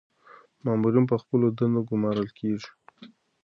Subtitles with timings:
[0.63, 2.69] مامورین په خپلو دندو ګمارل کیږي.